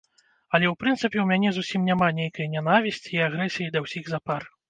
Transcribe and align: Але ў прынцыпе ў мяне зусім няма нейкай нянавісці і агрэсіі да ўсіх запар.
Але 0.53 0.65
ў 0.69 0.75
прынцыпе 0.83 1.17
ў 1.23 1.25
мяне 1.31 1.49
зусім 1.57 1.83
няма 1.91 2.07
нейкай 2.21 2.49
нянавісці 2.55 3.11
і 3.17 3.23
агрэсіі 3.29 3.71
да 3.77 3.85
ўсіх 3.87 4.03
запар. 4.17 4.51